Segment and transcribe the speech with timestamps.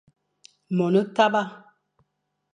[0.77, 1.41] Mone kaba.